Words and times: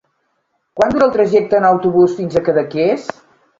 Quant 0.79 0.95
dura 0.95 1.05
el 1.09 1.13
trajecte 1.17 1.57
en 1.59 1.69
autobús 1.71 2.19
fins 2.23 2.41
a 2.41 2.45
Cadaqués? 2.51 3.09